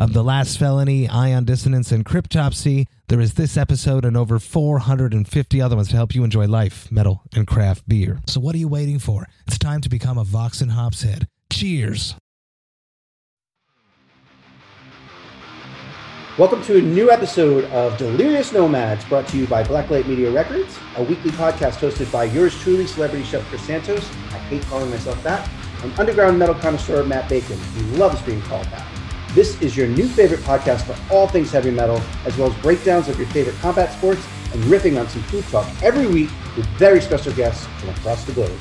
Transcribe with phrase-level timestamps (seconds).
[0.00, 2.86] of The Last Felony, Ion Dissonance, and Cryptopsy.
[3.08, 7.20] There is this episode and over 450 other ones to help you enjoy life, metal,
[7.34, 8.22] and craft beer.
[8.26, 9.26] So what are you waiting for?
[9.46, 11.28] It's time to become a Vox and Hops head.
[11.52, 12.14] Cheers!
[16.38, 20.78] Welcome to a new episode of Delirious Nomads, brought to you by Blacklight Media Records,
[20.96, 24.08] a weekly podcast hosted by yours truly, celebrity chef Chris Santos.
[24.30, 25.46] I hate calling myself that.
[25.82, 28.89] And underground metal connoisseur Matt Bacon, who loves being called that.
[29.32, 33.06] This is your new favorite podcast for all things heavy metal, as well as breakdowns
[33.06, 37.00] of your favorite combat sports and riffing on some food talk every week with very
[37.00, 38.58] special guests from across the globe.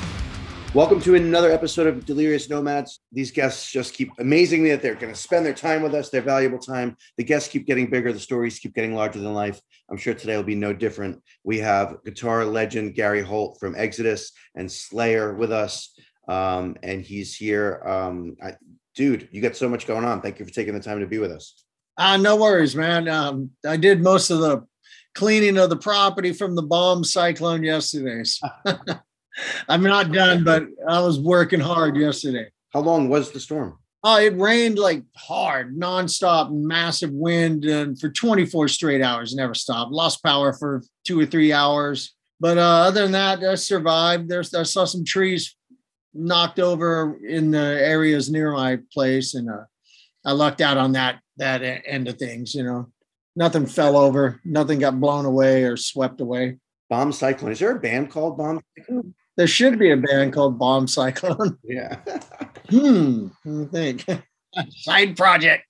[0.76, 3.00] Welcome to another episode of Delirious Nomads.
[3.12, 6.12] These guests just keep amazing me that they're going to spend their time with us,
[6.12, 6.96] their valuable time.
[7.18, 9.60] The guests keep getting bigger, the stories keep getting larger than life.
[9.90, 11.20] I'm sure today will be no different.
[11.44, 16.00] We have guitar legend Gary Holt from Exodus and Slayer with us.
[16.28, 17.82] Um, and he's here.
[17.88, 18.52] Um, I,
[19.00, 20.22] dude, you got so much going on.
[20.22, 21.64] Thank you for taking the time to be with us.
[21.98, 23.08] Uh, no worries, man.
[23.08, 24.68] Um, I did most of the
[25.16, 28.26] cleaning of the property from the bomb cyclone yesterday.
[28.26, 28.50] So
[29.70, 32.50] I'm not done, but I was working hard yesterday.
[32.74, 33.78] How long was the storm?
[34.04, 39.94] Oh, it rained like hard, nonstop, massive wind, and for 24 straight hours, never stopped.
[39.94, 44.28] Lost power for two or three hours, but uh, other than that, I survived.
[44.28, 45.56] There's I saw some trees
[46.14, 49.64] knocked over in the areas near my place, and uh,
[50.26, 52.54] I lucked out on that that end of things.
[52.54, 52.92] You know,
[53.36, 56.58] nothing fell over, nothing got blown away or swept away.
[56.90, 57.52] Bomb Cyclone.
[57.52, 59.14] Is there a band called Bomb Cyclone?
[59.38, 61.58] There should be a band called Bomb Cyclone.
[61.64, 61.98] Yeah.
[62.70, 63.28] hmm.
[63.46, 64.06] I think
[64.70, 65.64] side project.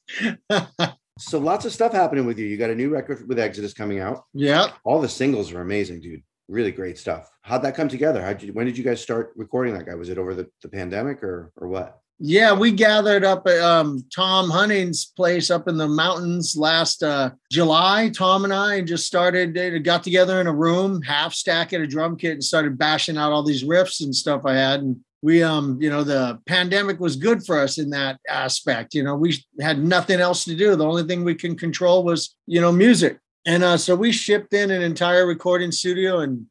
[1.19, 2.45] so lots of stuff happening with you.
[2.47, 4.23] You got a new record with Exodus coming out.
[4.33, 4.73] Yep.
[4.83, 6.23] All the singles are amazing, dude.
[6.49, 7.31] Really great stuff.
[7.43, 8.21] How'd that come together?
[8.21, 9.93] How you, when did you guys start recording that guy?
[9.93, 12.01] Was it over the, the pandemic or or what?
[12.21, 17.29] Yeah, we gathered up at um, Tom Hunting's place up in the mountains last uh,
[17.49, 18.09] July.
[18.09, 21.87] Tom and I just started, uh, got together in a room, half stack at a
[21.87, 24.81] drum kit, and started bashing out all these riffs and stuff I had.
[24.81, 28.93] And we, um, you know, the pandemic was good for us in that aspect.
[28.93, 30.75] You know, we had nothing else to do.
[30.75, 33.19] The only thing we can control was, you know, music.
[33.49, 36.45] And uh, so we shipped in an entire recording studio and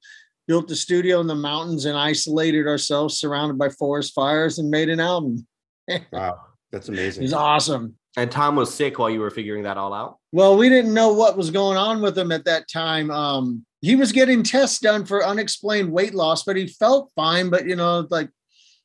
[0.48, 4.88] built the studio in the mountains and isolated ourselves, surrounded by forest fires, and made
[4.88, 5.46] an album
[6.12, 6.40] wow,
[6.72, 7.22] that's amazing.
[7.22, 7.94] He's awesome.
[8.16, 10.16] And Tom was sick while you were figuring that all out.
[10.32, 13.12] Well, we didn't know what was going on with him at that time.
[13.12, 17.48] Um, he was getting tests done for unexplained weight loss, but he felt fine.
[17.48, 18.28] But you know, like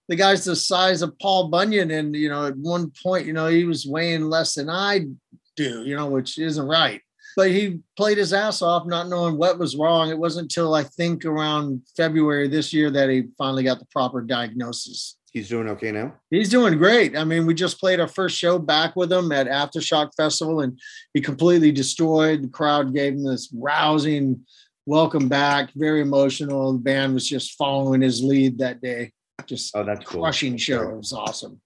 [0.07, 3.47] the guy's the size of Paul Bunyan, and you know, at one point, you know,
[3.47, 5.07] he was weighing less than I
[5.55, 7.01] do, you know, which isn't right.
[7.35, 10.09] But he played his ass off, not knowing what was wrong.
[10.09, 14.21] It wasn't until I think around February this year that he finally got the proper
[14.21, 16.13] diagnosis he's doing okay now?
[16.29, 17.17] He's doing great.
[17.17, 20.79] I mean, we just played our first show back with him at Aftershock Festival, and
[21.13, 22.43] he completely destroyed.
[22.43, 24.45] The crowd gave him this rousing
[24.85, 26.73] welcome back, very emotional.
[26.73, 29.11] The band was just following his lead that day.
[29.45, 30.57] Just oh, that's crushing cool.
[30.59, 30.89] show.
[30.89, 31.59] It was awesome.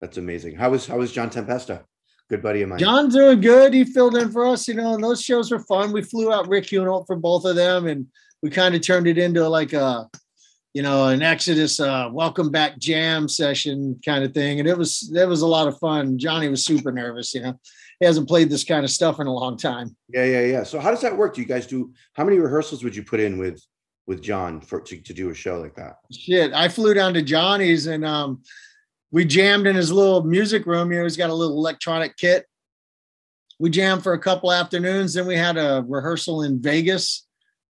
[0.00, 0.56] That's amazing.
[0.56, 1.84] How was how was John Tempesta?
[2.28, 2.78] Good buddy of mine.
[2.78, 3.72] John's doing good.
[3.72, 5.92] He filled in for us, you know, and those shows were fun.
[5.92, 8.06] We flew out Rick Hunolt for both of them, and
[8.42, 10.08] we kind of turned it into like a
[10.76, 14.60] you know, an Exodus uh, welcome back jam session kind of thing.
[14.60, 16.18] And it was it was a lot of fun.
[16.18, 17.58] Johnny was super nervous, you know.
[17.98, 19.96] He hasn't played this kind of stuff in a long time.
[20.10, 20.62] Yeah, yeah, yeah.
[20.64, 21.34] So how does that work?
[21.34, 23.58] Do you guys do how many rehearsals would you put in with
[24.06, 25.94] with John for to, to do a show like that?
[26.12, 26.52] Shit.
[26.52, 28.42] I flew down to Johnny's and um
[29.10, 30.90] we jammed in his little music room.
[30.90, 32.46] You know, he's got a little electronic kit.
[33.58, 35.14] We jammed for a couple afternoons.
[35.14, 37.26] Then we had a rehearsal in Vegas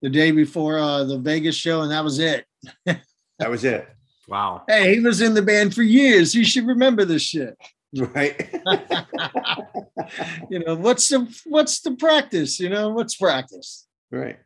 [0.03, 2.47] the day before uh, the Vegas show, and that was it.
[2.87, 3.89] that was it.
[4.29, 4.65] Wow.
[4.67, 6.35] Hey, he was in the band for years.
[6.35, 7.57] You should remember this shit.
[7.97, 8.51] Right.
[10.51, 12.59] you know, what's the what's the practice?
[12.59, 13.87] You know, what's practice?
[14.11, 14.39] Right.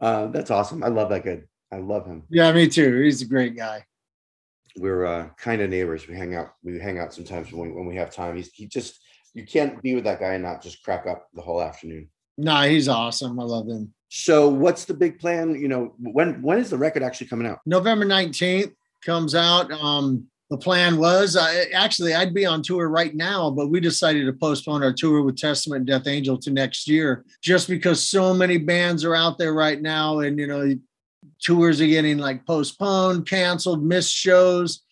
[0.00, 0.84] Uh, that's awesome.
[0.84, 1.42] I love that guy.
[1.72, 2.22] I love him.
[2.30, 3.02] Yeah, me too.
[3.02, 3.84] He's a great guy.
[4.78, 6.06] We're uh, kind of neighbors.
[6.06, 6.52] We hang out.
[6.62, 8.36] We hang out sometimes when, when we have time.
[8.36, 9.00] He's he just
[9.34, 12.08] you can't be with that guy and not just crack up the whole afternoon.
[12.36, 13.38] Nah, he's awesome.
[13.38, 13.92] I love him.
[14.08, 15.60] So what's the big plan?
[15.60, 17.60] You know, when when is the record actually coming out?
[17.66, 18.72] November 19th
[19.04, 19.70] comes out.
[19.72, 24.24] Um, the plan was I, actually I'd be on tour right now, but we decided
[24.24, 28.32] to postpone our tour with Testament and Death Angel to next year, just because so
[28.32, 30.74] many bands are out there right now, and you know,
[31.42, 34.82] tours are getting like postponed, canceled, missed shows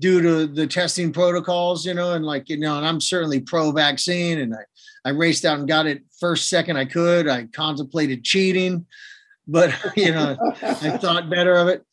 [0.00, 3.72] due to the testing protocols, you know, and like, you know, and I'm certainly pro
[3.72, 7.28] vaccine and I, I raced out and got it first second I could.
[7.28, 8.86] I contemplated cheating,
[9.46, 11.84] but you know, I thought better of it.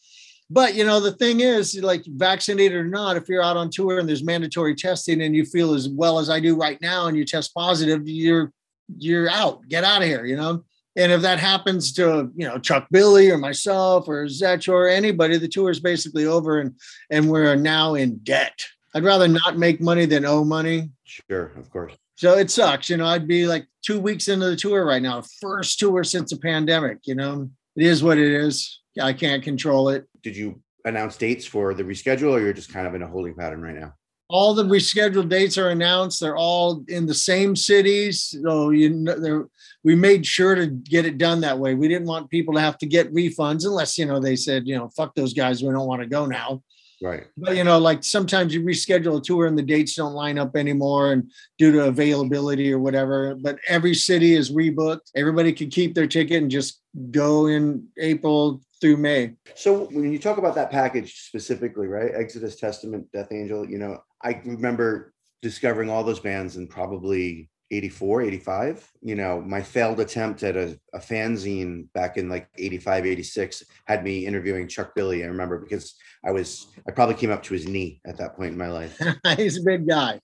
[0.49, 3.97] But you know, the thing is, like vaccinated or not, if you're out on tour
[3.97, 7.17] and there's mandatory testing and you feel as well as I do right now and
[7.17, 8.51] you test positive, you're
[8.97, 9.67] you're out.
[9.67, 10.63] Get out of here, you know.
[10.97, 15.37] And if that happens to you know Chuck Billy or myself or Zetro or anybody,
[15.37, 16.75] the tour is basically over and
[17.09, 18.65] and we're now in debt.
[18.93, 20.89] I'd rather not make money than owe money.
[21.03, 21.93] Sure, of course.
[22.15, 23.07] So it sucks, you know.
[23.07, 26.99] I'd be like two weeks into the tour right now, first tour since the pandemic.
[27.03, 28.81] You know, it is what it is.
[29.01, 30.05] I can't control it.
[30.23, 33.35] Did you announce dates for the reschedule, or you're just kind of in a holding
[33.35, 33.93] pattern right now?
[34.27, 36.19] All the rescheduled dates are announced.
[36.19, 38.35] They're all in the same cities.
[38.41, 39.47] So you know,
[39.83, 41.75] we made sure to get it done that way.
[41.75, 44.75] We didn't want people to have to get refunds unless you know they said, you
[44.75, 45.61] know, fuck those guys.
[45.61, 46.63] We don't want to go now.
[47.05, 47.27] Right.
[47.37, 50.55] But you know, like sometimes you reschedule a tour and the dates don't line up
[50.55, 53.35] anymore and due to availability or whatever.
[53.35, 55.11] But every city is rebooked.
[55.15, 56.81] Everybody can keep their ticket and just
[57.11, 59.33] go in April through May.
[59.53, 62.11] So when you talk about that package specifically, right?
[62.15, 65.13] Exodus, Testament, Death Angel, you know, I remember
[65.43, 68.91] discovering all those bands in probably 84, 85.
[69.01, 74.03] You know, my failed attempt at a, a fanzine back in like 85, 86 had
[74.03, 75.23] me interviewing Chuck Billy.
[75.23, 75.95] I remember because
[76.25, 78.99] I was, I probably came up to his knee at that point in my life.
[79.37, 80.19] He's a big guy.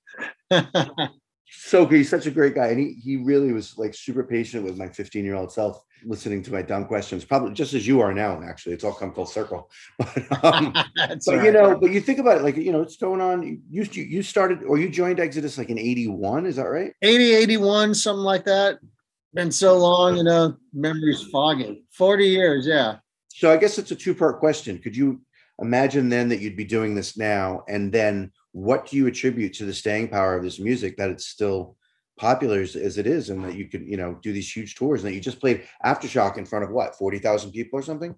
[1.45, 2.67] so he's such a great guy.
[2.67, 6.43] And he, he really was like super patient with my 15 year old self listening
[6.43, 8.41] to my dumb questions, probably just as you are now.
[8.41, 9.69] Actually, it's all come full circle.
[9.97, 11.45] But, um, but right.
[11.45, 13.61] you know, but you think about it, like you know, it's going on.
[13.69, 16.93] You you started or you joined Exodus like in '81, is that right?
[17.01, 18.79] 80, 81, something like that.
[19.33, 21.85] Been so long, you know, memories foggy.
[21.91, 22.97] 40 years, yeah.
[23.29, 24.77] So I guess it's a two part question.
[24.79, 25.21] Could you
[25.59, 29.65] imagine then that you'd be doing this now, and then what do you attribute to
[29.65, 31.77] the staying power of this music that it's still
[32.21, 35.01] popular as, as, it is and that you could you know do these huge tours
[35.01, 38.13] and that you just played aftershock in front of what 40,000 people or something?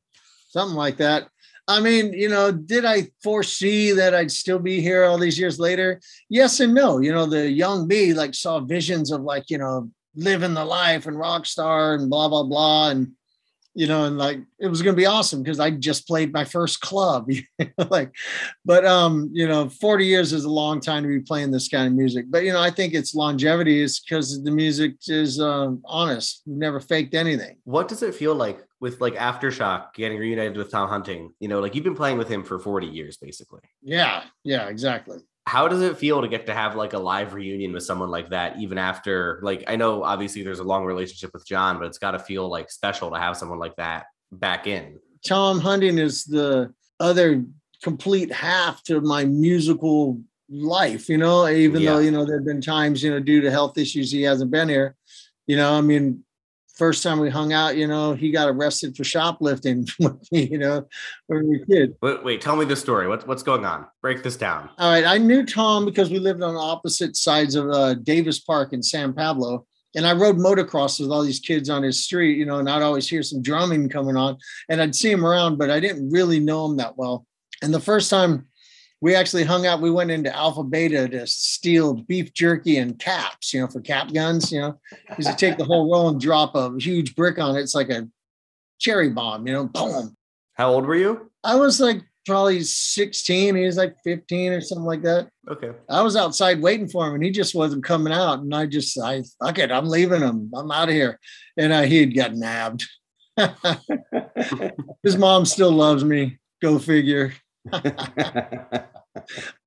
[0.49, 1.29] Something like that.
[1.69, 5.57] I mean you know did i foresee that i'd still be here all these years
[5.57, 6.01] later?
[6.27, 6.99] Yes and no.
[6.99, 11.07] You know the young me like saw visions of like you know living the life
[11.07, 13.13] and rock star and blah blah blah and
[13.75, 16.45] you know, and like it was going to be awesome because I just played my
[16.45, 17.29] first club,
[17.89, 18.13] like,
[18.63, 21.87] but um, you know, 40 years is a long time to be playing this kind
[21.87, 22.25] of music.
[22.29, 26.43] But you know, I think its longevity is because the music is um, honest.
[26.45, 27.57] We've never faked anything.
[27.63, 31.33] What does it feel like with like Aftershock getting reunited with Tom Hunting?
[31.39, 33.61] You know, like you've been playing with him for 40 years, basically.
[33.81, 37.73] Yeah, yeah, exactly how does it feel to get to have like a live reunion
[37.73, 41.45] with someone like that even after like i know obviously there's a long relationship with
[41.45, 44.99] john but it's got to feel like special to have someone like that back in.
[45.25, 47.43] Tom hunting is the other
[47.81, 50.19] complete half to my musical
[50.49, 51.47] life you know?
[51.47, 51.93] Even yeah.
[51.93, 54.51] though you know there have been times you know due to health issues he hasn't
[54.51, 54.95] been here.
[55.47, 56.23] You know i mean
[56.73, 59.87] first time we hung out, you know, he got arrested for shoplifting
[60.31, 60.87] you know,
[61.27, 61.93] when we kids.
[62.01, 63.07] Wait, wait, tell me the story.
[63.07, 63.85] What, what's going on?
[64.01, 64.69] Break this down.
[64.77, 65.05] All right.
[65.05, 69.13] I knew Tom because we lived on opposite sides of uh, Davis Park in San
[69.13, 69.65] Pablo.
[69.95, 72.81] And I rode motocross with all these kids on his street, you know, and I'd
[72.81, 76.39] always hear some drumming coming on and I'd see him around, but I didn't really
[76.39, 77.27] know him that well.
[77.61, 78.47] And the first time
[79.03, 79.81] we actually hung out.
[79.81, 84.13] We went into Alpha Beta to steal beef jerky and caps, you know, for cap
[84.13, 84.49] guns.
[84.49, 84.79] You know,
[85.09, 87.59] because you take the whole roll and drop a huge brick on it.
[87.59, 88.07] It's like a
[88.79, 90.15] cherry bomb, you know, boom.
[90.53, 91.29] How old were you?
[91.43, 93.55] I was like probably 16.
[93.55, 95.27] He was like 15 or something like that.
[95.49, 95.71] Okay.
[95.89, 98.39] I was outside waiting for him and he just wasn't coming out.
[98.39, 100.49] And I just, I, fuck it, I'm leaving him.
[100.55, 101.19] I'm out of here.
[101.57, 102.85] And uh, he had got nabbed.
[105.03, 106.37] His mom still loves me.
[106.61, 107.33] Go figure.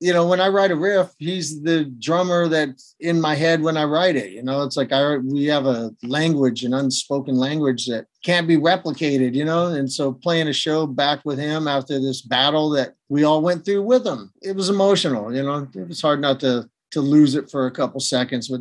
[0.00, 3.76] You know, when I write a riff, he's the drummer that's in my head when
[3.76, 4.32] I write it.
[4.32, 8.56] You know, it's like I we have a language, an unspoken language that can't be
[8.56, 9.68] replicated, you know.
[9.68, 13.64] And so playing a show back with him after this battle that we all went
[13.64, 15.66] through with him, it was emotional, you know.
[15.74, 18.60] It was hard not to to lose it for a couple seconds, but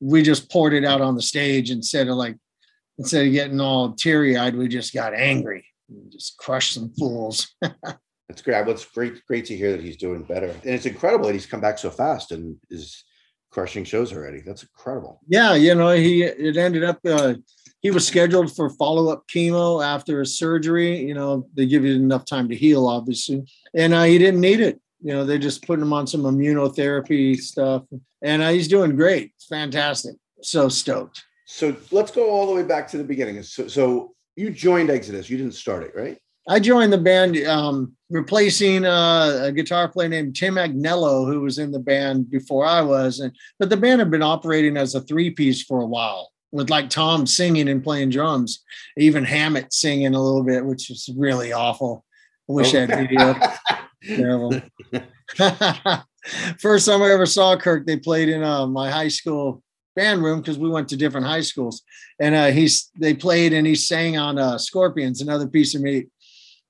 [0.00, 2.36] we just poured it out on the stage instead of like
[2.98, 5.64] instead of getting all teary-eyed, we just got angry.
[5.88, 7.54] and just crushed some fools.
[8.28, 8.62] That's great.
[8.62, 11.46] Well, it's great, great to hear that he's doing better, and it's incredible that he's
[11.46, 13.04] come back so fast and is
[13.50, 14.40] crushing shows already.
[14.40, 15.20] That's incredible.
[15.28, 16.98] Yeah, you know, he it ended up.
[17.04, 17.34] Uh,
[17.80, 20.98] he was scheduled for follow up chemo after his surgery.
[21.06, 24.60] You know, they give you enough time to heal, obviously, and uh, he didn't need
[24.60, 24.80] it.
[25.02, 27.82] You know, they're just putting him on some immunotherapy stuff,
[28.22, 29.32] and uh, he's doing great.
[29.50, 30.16] Fantastic.
[30.42, 31.22] So stoked.
[31.46, 33.42] So let's go all the way back to the beginning.
[33.42, 35.28] So, so you joined Exodus.
[35.28, 36.18] You didn't start it, right?
[36.48, 41.58] I joined the band um, replacing uh, a guitar player named Tim Agnello, who was
[41.58, 43.18] in the band before I was.
[43.18, 46.70] And but the band had been operating as a three piece for a while, with
[46.70, 48.62] like Tom singing and playing drums,
[48.96, 52.04] even Hammett singing a little bit, which is really awful.
[52.48, 52.78] I wish oh.
[52.78, 53.34] I had video.
[54.06, 54.62] Terrible.
[56.60, 59.60] First time I ever saw Kirk, they played in uh, my high school
[59.96, 61.82] band room because we went to different high schools,
[62.20, 66.08] and uh, he's they played and he sang on uh, Scorpions, another piece of meat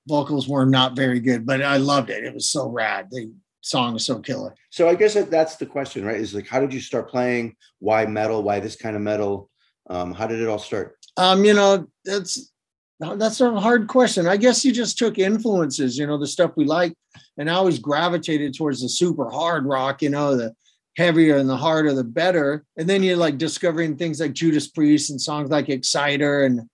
[0.07, 2.25] vocals were not very good, but I loved it.
[2.25, 3.09] It was so rad.
[3.11, 4.55] The song was so killer.
[4.71, 6.21] So I guess that that's the question, right?
[6.21, 7.57] Is like, how did you start playing?
[7.79, 8.43] Why metal?
[8.43, 9.51] Why this kind of metal?
[9.89, 10.97] Um, how did it all start?
[11.17, 12.53] Um, you know, that's
[13.01, 14.27] that's a hard question.
[14.27, 16.95] I guess you just took influences, you know, the stuff we like,
[17.37, 20.55] and I always gravitated towards the super hard rock, you know, the
[20.97, 22.65] heavier and the harder the better.
[22.77, 26.69] And then you're like discovering things like Judas Priest and songs like Exciter and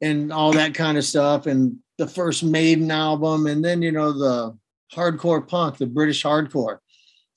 [0.00, 1.46] and all that kind of stuff.
[1.46, 4.56] And the first Maiden album, and then you know the
[4.92, 6.78] hardcore punk, the British hardcore,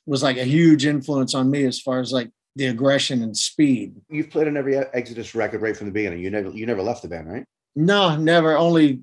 [0.05, 3.95] was like a huge influence on me as far as like the aggression and speed.
[4.09, 6.19] You've played on every Exodus record right from the beginning.
[6.19, 7.45] You never you never left the band, right?
[7.75, 8.57] No, never.
[8.57, 9.01] Only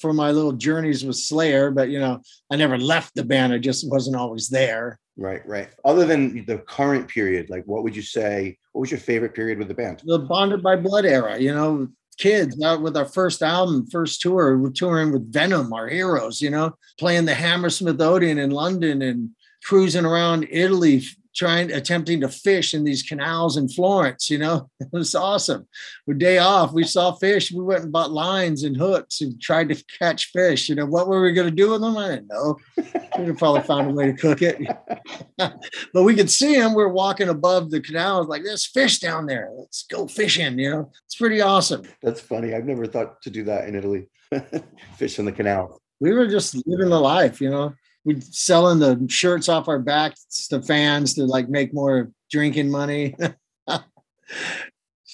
[0.00, 2.20] for my little journeys with Slayer, but you know,
[2.50, 3.52] I never left the band.
[3.52, 4.98] I just wasn't always there.
[5.18, 5.68] Right, right.
[5.84, 8.58] Other than the current period, like what would you say?
[8.72, 10.02] What was your favorite period with the band?
[10.04, 11.38] The Bonded by Blood era.
[11.38, 14.58] You know, kids out with our first album, first tour.
[14.58, 19.30] We're touring with Venom, our heroes, you know, playing the Hammersmith Odeon in London and
[19.64, 21.02] cruising around Italy,
[21.36, 24.30] trying attempting to fish in these canals in Florence.
[24.30, 25.68] You know, it was awesome.
[26.06, 27.52] With day off, we saw fish.
[27.52, 30.68] We went and bought lines and hooks and tried to catch fish.
[30.68, 31.96] You know, what were we going to do with them?
[31.96, 32.56] I didn't know.
[33.18, 34.60] We'd have probably found a way to cook it.
[35.38, 36.74] but we could see them.
[36.74, 39.50] We are walking above the canal, like there's fish down there.
[39.56, 40.58] Let's go fishing.
[40.58, 41.82] You know, it's pretty awesome.
[42.02, 42.54] That's funny.
[42.54, 44.08] I've never thought to do that in Italy.
[44.96, 45.80] fish in the canal.
[46.00, 47.74] We were just living the life, you know
[48.06, 53.16] we selling the shirts off our backs to fans to like make more drinking money.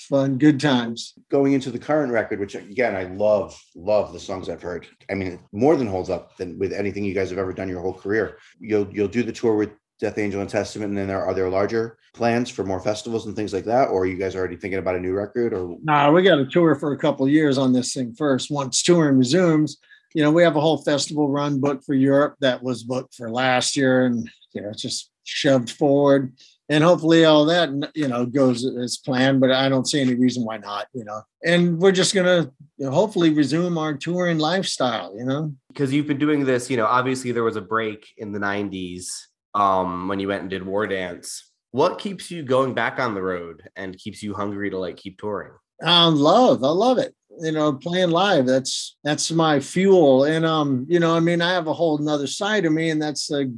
[0.08, 1.14] Fun, good times.
[1.30, 4.86] Going into the current record, which again I love, love the songs I've heard.
[5.10, 7.80] I mean, more than holds up than with anything you guys have ever done your
[7.80, 8.36] whole career.
[8.60, 11.48] You'll you'll do the tour with Death Angel and Testament, and then there are there
[11.48, 14.80] larger plans for more festivals and things like that, or are you guys already thinking
[14.80, 15.54] about a new record?
[15.54, 18.50] Or no, nah, we got a tour for a couple years on this thing first.
[18.50, 19.78] Once touring resumes,
[20.14, 23.30] you know, we have a whole festival run booked for Europe that was booked for
[23.30, 26.32] last year and, you know, it's just shoved forward.
[26.68, 30.44] And hopefully all that, you know, goes as planned, but I don't see any reason
[30.44, 31.22] why not, you know.
[31.44, 35.54] And we're just going to you know, hopefully resume our touring lifestyle, you know.
[35.68, 39.06] Because you've been doing this, you know, obviously there was a break in the 90s
[39.54, 41.50] um, when you went and did War Dance.
[41.72, 45.18] What keeps you going back on the road and keeps you hungry to like keep
[45.18, 45.52] touring?
[45.82, 50.24] Um, love, I love it you know playing live that's that's my fuel.
[50.24, 53.02] And um you know i mean i have a whole another side of me and
[53.02, 53.54] that's the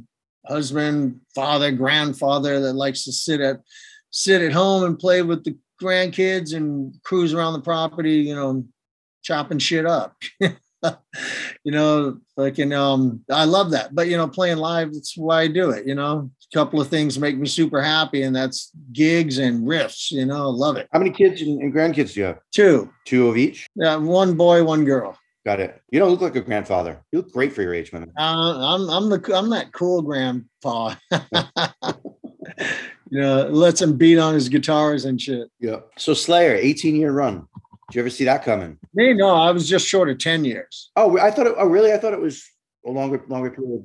[0.47, 3.61] husband father grandfather that likes to sit at
[4.11, 8.65] sit at home and play with the grandkids and cruise around the property you know
[9.23, 10.15] chopping shit up
[11.63, 15.41] you know like and um i love that but you know playing live that's why
[15.41, 16.29] i do it you know?
[16.53, 20.49] A couple of things make me super happy and that's gigs and riffs you know
[20.49, 20.87] love it.
[20.93, 22.39] How many kids and, and grandkids do you have?
[22.51, 22.91] Two.
[23.05, 23.67] Two of each?
[23.75, 25.17] Yeah one boy one girl.
[25.43, 25.81] Got it.
[25.91, 27.03] You don't look like a grandfather.
[27.11, 28.11] You look great for your age man.
[28.17, 30.95] Uh, i'm i'm the i'm that cool grandpa.
[33.11, 35.49] You know lets him beat on his guitars and shit.
[35.59, 35.81] Yeah.
[35.97, 37.47] So slayer 18 year run
[37.89, 38.77] did you ever see that coming?
[38.93, 40.91] Me, no, I was just short of 10 years.
[40.95, 41.93] Oh, I thought it, oh, really?
[41.93, 42.43] I thought it was
[42.85, 43.83] a longer, longer period.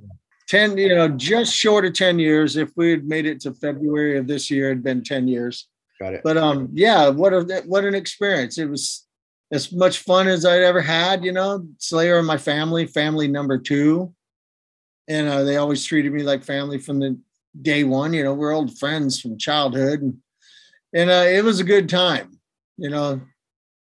[0.49, 2.57] 10, you know, just short of 10 years.
[2.57, 5.69] If we had made it to February of this year, it'd been 10 years.
[6.01, 6.23] Got it.
[6.25, 8.57] But um, yeah, what a what an experience.
[8.57, 9.07] It was
[9.53, 11.67] as much fun as I'd ever had, you know.
[11.79, 14.15] Slayer and my family, family number two.
[15.09, 17.19] And uh, they always treated me like family from the
[17.61, 18.15] day one.
[18.15, 20.01] You know, we're old friends from childhood.
[20.01, 20.17] And,
[20.95, 22.39] and uh, it was a good time.
[22.79, 23.21] You know,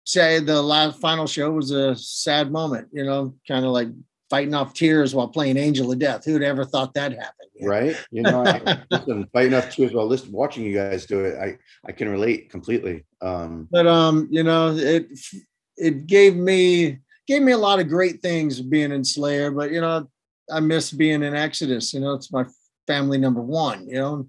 [0.09, 3.89] say the last final show was a sad moment, you know, kind of like
[4.27, 6.25] fighting off tears while playing Angel of Death.
[6.25, 7.49] Who'd ever thought that happened?
[7.53, 7.71] You know?
[7.71, 8.05] Right.
[8.09, 11.37] You know, I, listen, fighting off tears while listening, watching you guys do it.
[11.39, 13.05] I, I can relate completely.
[13.21, 15.07] Um, but, um, you know, it,
[15.77, 16.97] it gave me,
[17.27, 20.09] gave me a lot of great things being in Slayer, but, you know,
[20.51, 22.45] I miss being in Exodus, you know, it's my
[22.87, 24.27] family number one, you know,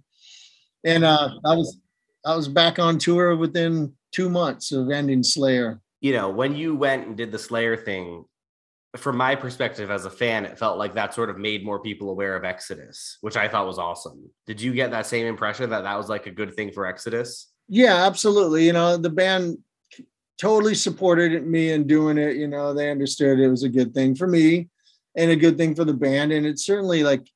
[0.84, 1.78] and, uh, I was,
[2.26, 5.80] I was back on tour within two months of ending Slayer.
[6.00, 8.24] You know, when you went and did the Slayer thing,
[8.96, 12.10] from my perspective as a fan, it felt like that sort of made more people
[12.10, 14.28] aware of Exodus, which I thought was awesome.
[14.46, 17.52] Did you get that same impression that that was like a good thing for Exodus?
[17.68, 18.66] Yeah, absolutely.
[18.66, 19.58] You know, the band
[20.40, 22.36] totally supported me in doing it.
[22.36, 24.68] You know, they understood it was a good thing for me
[25.14, 26.32] and a good thing for the band.
[26.32, 27.28] And it certainly like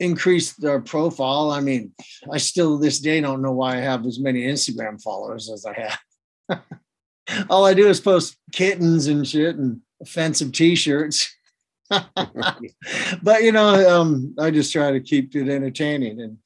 [0.00, 1.50] increased their profile.
[1.50, 1.92] I mean,
[2.32, 5.96] I still this day don't know why I have as many Instagram followers as I
[6.48, 6.62] have.
[7.50, 11.32] All I do is post kittens and shit and offensive t-shirts.
[11.88, 16.38] but you know, um, I just try to keep it entertaining and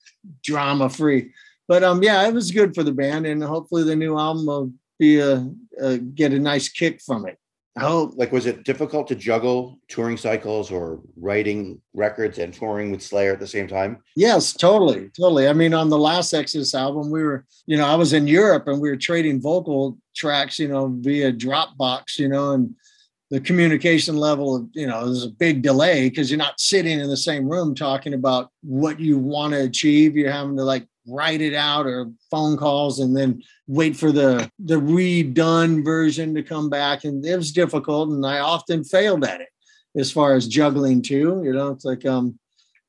[0.42, 1.32] drama free.
[1.68, 4.73] But um, yeah, it was good for the band, and hopefully the new album will
[4.99, 5.49] be a,
[5.80, 7.38] a get a nice kick from it.
[7.76, 13.02] How like was it difficult to juggle touring cycles or writing records and touring with
[13.02, 13.99] Slayer at the same time?
[14.14, 15.49] Yes, totally, totally.
[15.49, 18.69] I mean, on the last Exodus album, we were, you know, I was in Europe
[18.69, 22.76] and we were trading vocal tracks, you know, via Dropbox, you know, and
[23.31, 27.09] the communication level of, you know, there's a big delay because you're not sitting in
[27.09, 30.16] the same room talking about what you want to achieve.
[30.16, 34.50] You're having to like write it out or phone calls and then wait for the
[34.58, 37.04] the redone version to come back.
[37.04, 39.49] And it was difficult and i often failed at it
[39.96, 42.38] as far as juggling too you know it's like um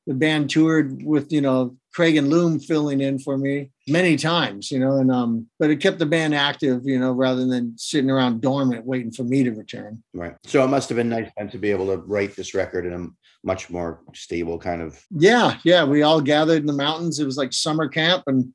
[0.06, 4.78] the band toured with you know Kragen Lum filling in for me many times you
[4.78, 8.40] know and um but it kept the band active you know rather than sitting around
[8.40, 10.02] dormant waiting for me to return.
[10.14, 10.36] Right.
[10.44, 12.92] So it must have been nice then to be able to write this record in
[12.92, 13.06] a
[13.46, 17.20] much more stable kind of yeah yeah we all gathered in the mountains.
[17.20, 18.52] It was like summer camp and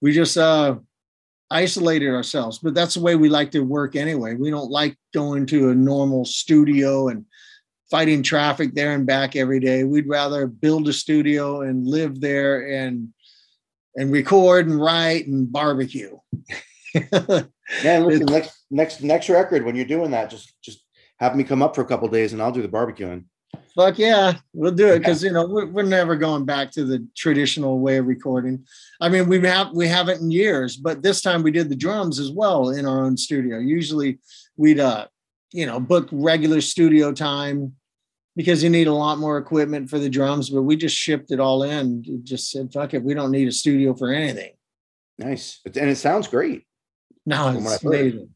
[0.00, 0.76] we just uh
[1.52, 4.34] isolated ourselves but that's the way we like to work anyway.
[4.34, 7.24] We don't like going to a normal studio and
[7.90, 9.82] fighting traffic there and back every day.
[9.84, 13.08] We'd rather build a studio and live there and
[13.96, 16.16] and record and write and barbecue.
[17.84, 20.84] Yeah listen next next next record when you're doing that just just
[21.18, 23.24] have me come up for a couple days and i'll do the barbecuing
[23.74, 27.06] Fuck yeah, we'll do it because you know we're, we're never going back to the
[27.16, 28.66] traditional way of recording.
[29.00, 32.18] I mean, we have we haven't in years, but this time we did the drums
[32.18, 33.58] as well in our own studio.
[33.58, 34.18] Usually,
[34.56, 35.06] we'd uh,
[35.52, 37.74] you know, book regular studio time
[38.36, 40.50] because you need a lot more equipment for the drums.
[40.50, 42.04] But we just shipped it all in.
[42.24, 44.52] Just said, "Fuck it, we don't need a studio for anything."
[45.18, 46.64] Nice, and it sounds great.
[47.26, 48.30] No, it's amazing.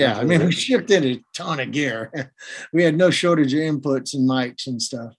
[0.00, 2.32] Yeah, I mean, we shipped in a ton of gear.
[2.72, 5.12] we had no shortage of inputs and mics and stuff.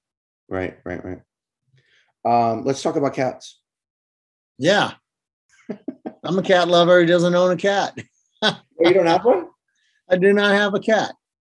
[0.50, 1.22] Right, right, right.
[2.26, 3.60] Um, let's talk about cats.
[4.58, 4.94] Yeah,
[6.24, 7.96] I'm a cat lover who doesn't own a cat.
[8.42, 9.50] oh, you don't have one?
[10.10, 11.14] I do not have a cat.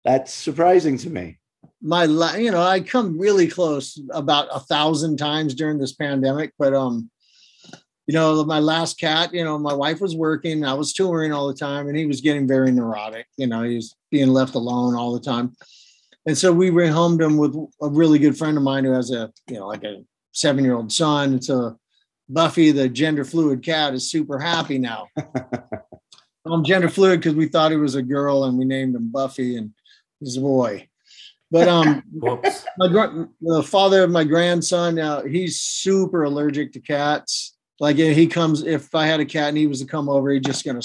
[0.05, 1.39] That's surprising to me.
[1.81, 6.75] My, you know, I come really close about a thousand times during this pandemic, but
[6.75, 7.09] um,
[8.13, 11.49] you know, my last cat, you know, my wife was working, I was touring all
[11.49, 13.27] the time, and he was getting very neurotic.
[13.39, 15.57] You know, he was being left alone all the time.
[16.27, 19.33] And so we rehomed him with a really good friend of mine who has a,
[19.49, 21.33] you know, like a seven year old son.
[21.33, 21.79] And so
[22.29, 25.09] Buffy, the gender fluid cat, is super happy now.
[26.45, 29.57] I'm gender fluid because we thought he was a girl and we named him Buffy
[29.57, 29.73] and
[30.21, 30.87] he's a boy.
[31.51, 37.99] But um, my the father of my grandson, uh, he's super allergic to cats like
[37.99, 40.43] if he comes, if I had a cat and he was to come over, he's
[40.43, 40.83] just gonna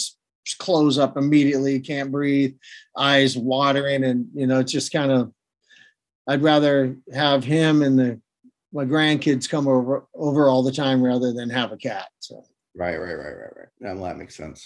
[0.59, 2.55] close up immediately, can't breathe,
[2.95, 5.31] eyes watering, and you know, it's just kind of.
[6.29, 8.21] I'd rather have him and the
[8.73, 12.07] my grandkids come over over all the time rather than have a cat.
[12.19, 12.43] So
[12.75, 13.97] right, right, right, right, right.
[13.99, 14.65] That makes sense.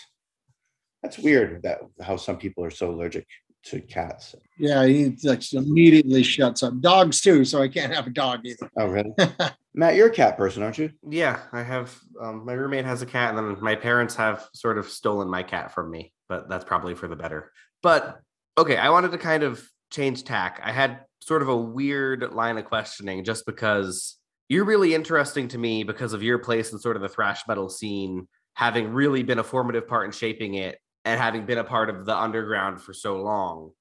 [1.03, 3.27] That's weird that how some people are so allergic
[3.63, 4.35] to cats.
[4.57, 6.79] Yeah, he like immediately shuts up.
[6.81, 8.69] Dogs too, so I can't have a dog either.
[8.77, 9.13] Oh, really?
[9.73, 10.91] Matt, you're a cat person, aren't you?
[11.07, 11.97] Yeah, I have.
[12.19, 15.43] Um, my roommate has a cat, and then my parents have sort of stolen my
[15.43, 17.51] cat from me, but that's probably for the better.
[17.81, 18.19] But
[18.57, 20.59] okay, I wanted to kind of change tack.
[20.63, 24.17] I had sort of a weird line of questioning just because
[24.49, 27.69] you're really interesting to me because of your place in sort of the thrash metal
[27.69, 31.89] scene, having really been a formative part in shaping it and having been a part
[31.89, 33.71] of the underground for so long.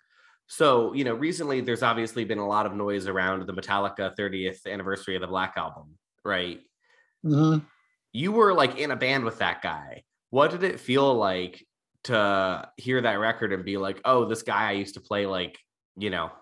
[0.47, 4.67] So, you know, recently there's obviously been a lot of noise around the Metallica 30th
[4.67, 6.61] anniversary of the Black Album, right?
[7.25, 7.65] Mm-hmm.
[8.13, 10.03] You were like in a band with that guy.
[10.31, 11.65] What did it feel like
[12.05, 15.59] to hear that record and be like, oh, this guy I used to play like,
[15.97, 16.33] you know,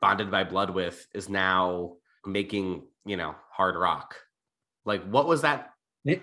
[0.00, 4.16] bonded by blood with is now making, you know, hard rock?
[4.86, 5.71] Like, what was that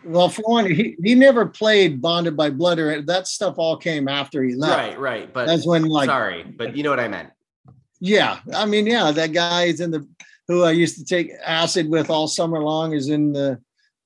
[0.03, 4.07] well, for one, he, he never played Bonded by Blood or that stuff all came
[4.07, 4.75] after he left.
[4.75, 5.33] Right, right.
[5.33, 7.29] But that's when like sorry, but you know what I meant.
[7.99, 8.39] Yeah.
[8.53, 10.07] I mean, yeah, that guy is in the
[10.47, 13.61] who I used to take acid with all summer long is in the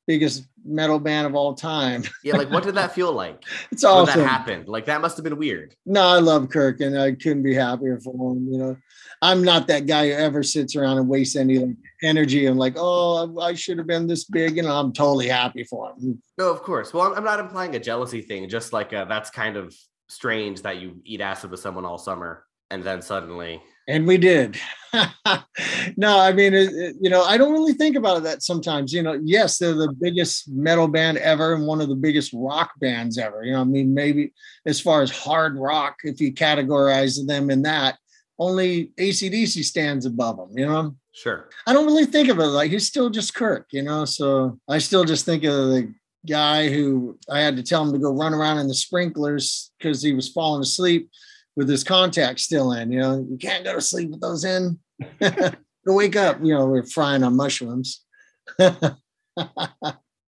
[0.08, 2.04] biggest metal band of all time.
[2.24, 4.20] Yeah, like what did that feel like It's when awesome.
[4.20, 4.68] that happened?
[4.68, 5.76] Like that must have been weird.
[5.86, 8.48] No, I love Kirk, and I couldn't be happier for him.
[8.50, 8.78] You know,
[9.22, 12.76] I'm not that guy who ever sits around and wastes any like, energy and like,
[12.78, 14.58] oh, I should have been this big.
[14.58, 16.22] You know, I'm totally happy for him.
[16.38, 16.94] No, of course.
[16.94, 18.50] Well, I'm, not implying a jealousy thing.
[18.50, 19.74] Just like uh that's kind of
[20.10, 23.62] strange that you eat acid with someone all summer and then suddenly.
[23.88, 24.58] And we did.
[25.98, 28.94] no, I mean, it, it- you know, I don't really think about that sometimes.
[28.94, 32.72] You know, yes, they're the biggest metal band ever and one of the biggest rock
[32.80, 33.44] bands ever.
[33.44, 34.34] You know, I mean, maybe
[34.66, 37.98] as far as hard rock, if you categorize them in that,
[38.40, 40.96] only ACDC stands above them, you know?
[41.12, 41.50] Sure.
[41.68, 44.06] I don't really think of it like he's still just Kirk, you know.
[44.06, 45.94] So I still just think of the
[46.28, 50.02] guy who I had to tell him to go run around in the sprinklers because
[50.02, 51.10] he was falling asleep
[51.56, 52.92] with his contacts still in.
[52.92, 54.80] You know, you can't go to sleep with those in.
[55.22, 55.52] go
[55.88, 56.40] wake up.
[56.42, 58.02] You know, we're frying on mushrooms.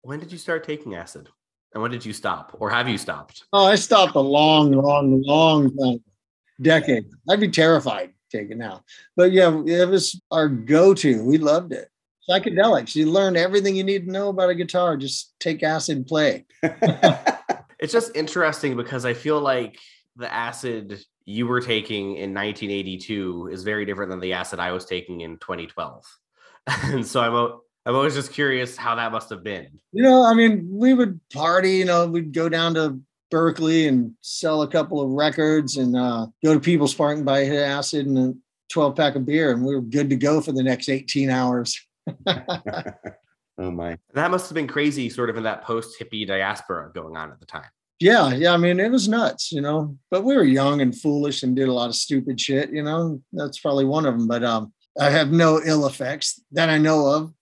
[0.05, 1.29] When did you start taking acid?
[1.73, 2.57] And when did you stop?
[2.59, 3.45] Or have you stopped?
[3.53, 6.03] Oh, I stopped a long, long, long time,
[6.61, 7.05] decade.
[7.31, 8.83] I'd be terrified taking now.
[9.17, 11.23] But yeah, it was our go-to.
[11.25, 11.89] We loved it.
[12.29, 12.97] Psychedelics.
[12.97, 14.97] You learn everything you need to know about a guitar.
[14.97, 16.47] Just take acid and play.
[17.83, 19.77] It's just interesting because I feel like
[20.15, 24.85] the acid you were taking in 1982 is very different than the acid I was
[24.85, 26.05] taking in 2012.
[26.85, 29.67] And so I'm I'm always just curious how that must have been.
[29.93, 34.15] You know, I mean, we would party, you know, we'd go down to Berkeley and
[34.21, 37.57] sell a couple of records and uh, go to People's Park and buy a hit
[37.57, 38.35] of acid and a
[38.69, 39.53] 12 pack of beer.
[39.53, 41.85] And we were good to go for the next 18 hours.
[42.27, 43.99] oh my.
[44.15, 47.41] That must have been crazy, sort of in that post hippie diaspora going on at
[47.41, 47.71] the time.
[48.03, 48.53] Yeah, yeah.
[48.53, 51.69] I mean, it was nuts, you know, but we were young and foolish and did
[51.69, 53.23] a lot of stupid shit, you know.
[53.33, 54.27] That's probably one of them.
[54.27, 57.33] But um, I have no ill effects that I know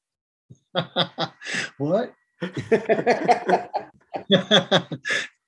[0.74, 1.32] of.
[1.78, 2.12] what?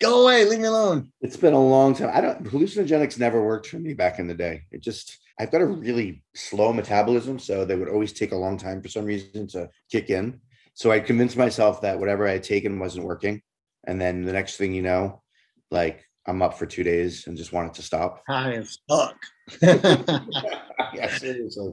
[0.01, 1.13] Go away, leave me alone.
[1.21, 2.11] It's been a long time.
[2.15, 4.63] I don't hallucinogenics never worked for me back in the day.
[4.71, 8.57] It just I've got a really slow metabolism, so they would always take a long
[8.57, 10.41] time for some reason to kick in.
[10.73, 13.43] So I convinced myself that whatever I had taken wasn't working.
[13.87, 15.23] And then the next thing you know,
[15.71, 18.23] like I'm up for two days and just wanted to stop.
[18.29, 19.17] High as fuck.
[19.61, 20.01] yeah,
[20.95, 21.73] yeah, seriously.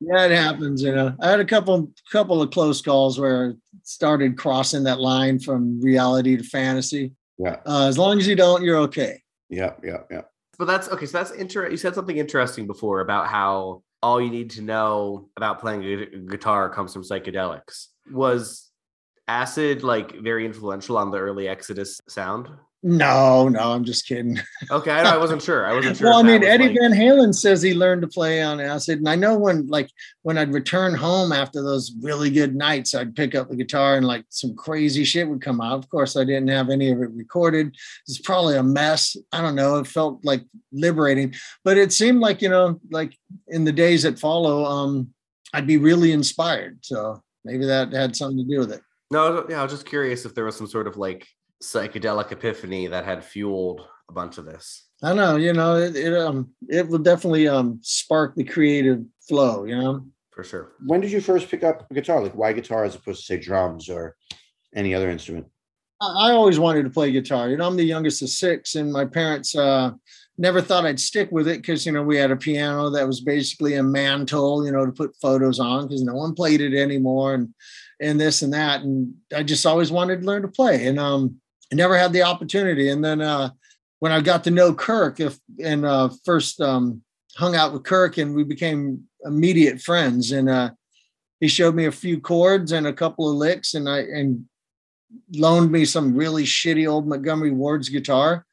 [0.00, 0.82] it happens.
[0.82, 5.00] You know, I had a couple couple of close calls where I started crossing that
[5.00, 7.12] line from reality to fantasy.
[7.38, 9.20] Yeah, Uh, as long as you don't, you're okay.
[9.50, 10.22] yeah, yeah, yeah.
[10.58, 11.06] But that's okay.
[11.06, 11.72] So that's interesting.
[11.72, 16.26] You said something interesting before about how all you need to know about playing gu-
[16.30, 17.86] guitar comes from psychedelics.
[18.10, 18.70] Was
[19.32, 22.48] acid like very influential on the early Exodus sound?
[22.84, 24.40] No, no, I'm just kidding.
[24.68, 25.64] Okay, I, I wasn't sure.
[25.64, 26.08] I wasn't sure.
[26.08, 29.08] well, I mean, Eddie like- Van Halen says he learned to play on acid, and
[29.08, 29.88] I know when, like,
[30.22, 34.04] when I'd return home after those really good nights, I'd pick up the guitar and
[34.04, 35.78] like some crazy shit would come out.
[35.78, 37.72] Of course, I didn't have any of it recorded.
[38.08, 39.16] It's probably a mess.
[39.30, 39.76] I don't know.
[39.78, 40.42] It felt like
[40.72, 43.16] liberating, but it seemed like you know, like
[43.46, 45.14] in the days that follow, um,
[45.54, 46.80] I'd be really inspired.
[46.82, 48.82] So maybe that had something to do with it.
[49.12, 51.28] No, yeah, I was just curious if there was some sort of like
[51.62, 54.88] psychedelic epiphany that had fueled a bunch of this.
[55.02, 59.64] I know, you know, it, it um it will definitely um spark the creative flow,
[59.64, 60.06] you know.
[60.30, 60.72] For sure.
[60.86, 62.22] When did you first pick up a guitar?
[62.22, 64.16] Like why guitar as opposed to say drums or
[64.74, 65.46] any other instrument?
[66.00, 67.50] I I always wanted to play guitar.
[67.50, 69.90] You know, I'm the youngest of six, and my parents uh,
[70.38, 73.20] never thought I'd stick with it because you know we had a piano that was
[73.20, 77.34] basically a mantle, you know, to put photos on because no one played it anymore,
[77.34, 77.52] and
[78.02, 81.36] and this and that, and I just always wanted to learn to play, and um,
[81.72, 82.90] I never had the opportunity.
[82.90, 83.50] And then uh,
[84.00, 87.02] when I got to know Kirk, if and uh, first um,
[87.36, 90.70] hung out with Kirk, and we became immediate friends, and uh,
[91.40, 94.44] he showed me a few chords and a couple of licks, and I and
[95.34, 98.44] loaned me some really shitty old Montgomery Ward's guitar,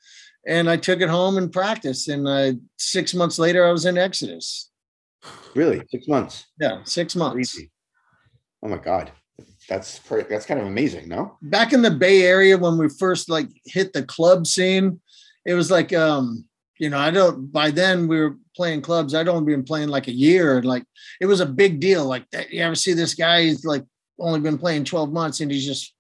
[0.47, 2.07] and I took it home and practiced.
[2.07, 4.69] And uh, six months later, I was in Exodus.
[5.55, 5.81] Really?
[5.89, 6.45] Six months.
[6.59, 7.59] Yeah, six months.
[8.61, 9.11] Oh my God.
[9.69, 11.37] That's pretty, that's kind of amazing, no?
[11.43, 14.99] Back in the Bay Area, when we first like hit the club scene,
[15.45, 16.43] it was like um,
[16.79, 17.51] you know, I don't.
[17.51, 19.13] By then, we were playing clubs.
[19.13, 20.85] I'd only been playing like a year, and like
[21.21, 22.05] it was a big deal.
[22.05, 23.43] Like, that, you ever see this guy?
[23.43, 23.85] He's like
[24.17, 25.93] only been playing twelve months, and he's just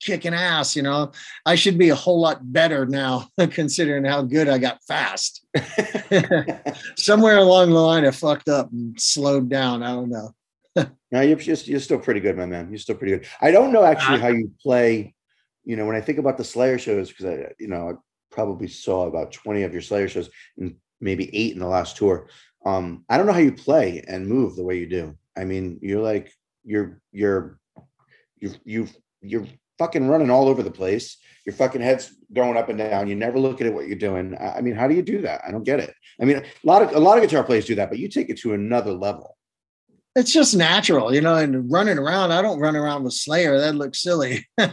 [0.00, 0.76] kicking ass.
[0.76, 1.10] You know,
[1.44, 5.44] I should be a whole lot better now, considering how good I got fast.
[6.96, 9.82] Somewhere along the line, I fucked up and slowed down.
[9.82, 10.34] I don't know.
[11.12, 12.70] No, you're just you're still pretty good, my man.
[12.70, 13.26] You're still pretty good.
[13.40, 15.14] I don't know actually how you play.
[15.64, 17.92] You know, when I think about the Slayer shows, because I, you know, I
[18.30, 22.28] probably saw about 20 of your Slayer shows and maybe eight in the last tour.
[22.64, 25.16] Um, I don't know how you play and move the way you do.
[25.36, 26.32] I mean, you're like
[26.64, 27.58] you're you're
[28.38, 28.88] you you
[29.20, 29.46] you're
[29.78, 31.18] fucking running all over the place.
[31.44, 33.08] Your fucking head's going up and down.
[33.08, 34.36] You never look at what you're doing.
[34.40, 35.42] I I mean, how do you do that?
[35.46, 35.94] I don't get it.
[36.20, 38.30] I mean, a lot of a lot of guitar players do that, but you take
[38.30, 39.36] it to another level.
[40.14, 42.32] It's just natural, you know, and running around.
[42.32, 43.58] I don't run around with Slayer.
[43.58, 44.46] That looks silly.
[44.58, 44.68] Oh,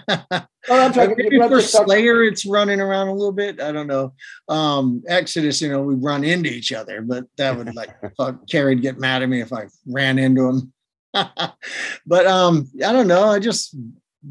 [0.70, 3.62] I'm talking- Maybe for Slayer, it's running around a little bit.
[3.62, 4.14] I don't know.
[4.50, 8.82] Um, Exodus, you know, we run into each other, but that would like fuck, Kerry'd
[8.82, 10.74] get mad at me if I ran into him.
[11.14, 13.24] but um, I don't know.
[13.24, 13.76] I just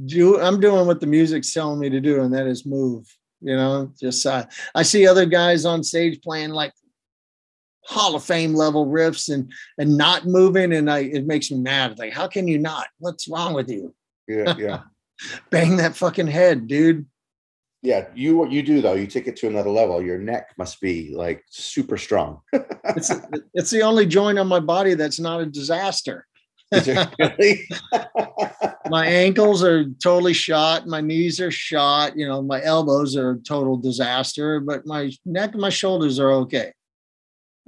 [0.04, 0.38] do.
[0.38, 3.06] I'm doing what the music's telling me to do, and that is move.
[3.40, 4.44] You know, just uh,
[4.74, 6.72] I see other guys on stage playing like
[7.88, 11.98] Hall of Fame level riffs and and not moving, and I it makes me mad.
[11.98, 12.86] Like, how can you not?
[12.98, 13.94] What's wrong with you?
[14.28, 14.80] Yeah, yeah.
[15.50, 17.06] Bang that fucking head, dude.
[17.80, 20.02] Yeah, you what you do though, you take it to another level.
[20.02, 22.40] Your neck must be like super strong.
[22.96, 23.12] It's
[23.52, 26.26] it's the only joint on my body that's not a disaster.
[26.72, 27.68] Really?
[28.90, 30.86] My ankles are totally shot.
[30.86, 32.16] My knees are shot.
[32.16, 36.30] You know, my elbows are a total disaster, but my neck and my shoulders are
[36.32, 36.72] okay.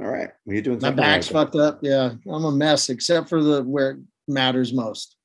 [0.01, 0.31] All right.
[0.45, 1.81] Well, you're doing My back's right fucked up.
[1.83, 5.17] Yeah, I'm a mess, except for the where it matters most.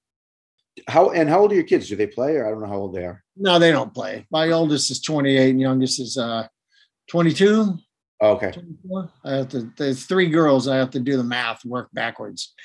[0.88, 1.88] How and how old are your kids?
[1.88, 3.24] Do they play or I don't know how old they are?
[3.38, 4.26] No, they don't play.
[4.30, 6.48] My oldest is 28 and youngest is uh
[7.10, 7.78] 22.
[8.22, 8.52] Oh, okay.
[8.52, 9.12] 24.
[9.24, 10.68] I have to there's three girls.
[10.68, 12.54] I have to do the math, work backwards.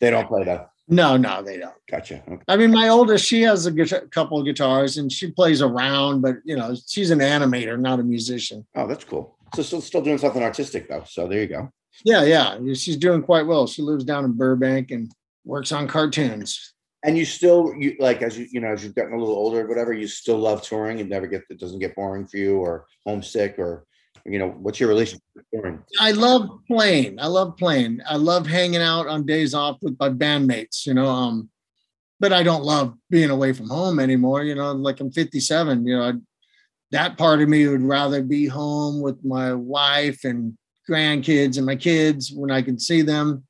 [0.00, 0.66] They don't play though.
[0.88, 1.74] no, no, they don't.
[1.90, 2.22] Gotcha.
[2.28, 2.42] Okay.
[2.46, 6.20] I mean, my oldest, she has a guitar, couple of guitars and she plays around,
[6.20, 8.66] but you know, she's an animator, not a musician.
[8.76, 9.36] Oh, that's cool.
[9.54, 11.04] So still still doing something artistic though.
[11.06, 11.70] So there you go.
[12.04, 13.66] Yeah, yeah, she's doing quite well.
[13.66, 15.10] She lives down in Burbank and
[15.44, 16.74] works on cartoons.
[17.04, 19.60] And you still you like as you you know as you've gotten a little older
[19.60, 20.98] or whatever, you still love touring.
[20.98, 23.84] It never get it doesn't get boring for you or homesick or
[24.24, 25.82] you know what's your relationship with touring?
[26.00, 27.20] I love playing.
[27.20, 28.00] I love playing.
[28.06, 31.06] I love hanging out on days off with my bandmates, you know.
[31.06, 31.50] Um,
[32.20, 34.42] but I don't love being away from home anymore.
[34.42, 35.86] You know, like I'm 57.
[35.86, 36.20] You know,
[36.90, 40.56] that part of me would rather be home with my wife and
[40.88, 43.44] grandkids and my kids when I can see them.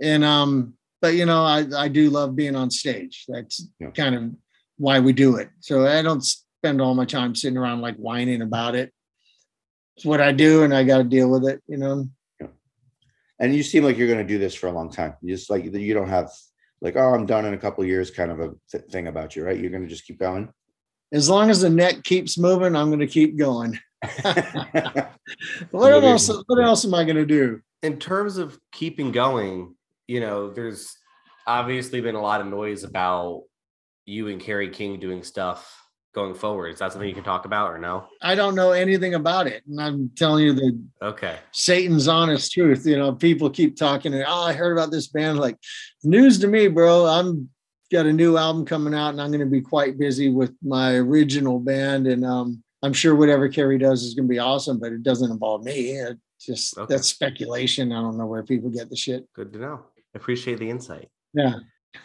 [0.00, 3.24] And um, but you know, I I do love being on stage.
[3.28, 3.90] That's Yeah.
[3.90, 4.30] kind of
[4.76, 5.50] why we do it.
[5.60, 8.92] So I don't spend all my time sitting around like whining about it.
[9.96, 11.62] It's what I do, and I got to deal with it.
[11.66, 12.08] You know.
[12.40, 12.48] Yeah.
[13.38, 15.14] And you seem like you're going to do this for a long time.
[15.22, 16.30] You just like you don't have
[16.82, 19.36] like oh I'm done in a couple of years kind of a th- thing about
[19.36, 19.58] you, right?
[19.58, 20.50] You're going to just keep going.
[21.12, 23.78] As long as the neck keeps moving, I'm going to keep going.
[25.70, 26.08] What Moving.
[26.10, 26.28] else?
[26.46, 27.60] What else am I going to do?
[27.82, 29.74] in terms of keeping going,
[30.06, 30.96] you know, there's
[31.46, 33.44] obviously been a lot of noise about
[34.04, 35.82] you and Kerry King doing stuff
[36.14, 36.68] going forward.
[36.74, 38.06] Is that something you can talk about or no?
[38.20, 41.38] I don't know anything about it, and I'm telling you the Okay.
[41.52, 42.84] Satan's honest truth.
[42.84, 44.12] You know, people keep talking.
[44.12, 45.38] And, oh, I heard about this band.
[45.38, 45.56] Like
[46.02, 47.06] news to me, bro.
[47.06, 47.48] I'm
[47.90, 50.94] got a new album coming out, and I'm going to be quite busy with my
[50.94, 52.06] original band.
[52.06, 55.30] And um, I'm sure whatever Kerry does is going to be awesome, but it doesn't
[55.30, 55.90] involve me.
[55.92, 56.94] It just Okay.
[56.94, 57.92] that's speculation.
[57.92, 59.26] I don't know where people get the shit.
[59.34, 59.80] Good to know.
[60.14, 61.08] Appreciate the insight.
[61.34, 61.54] Yeah.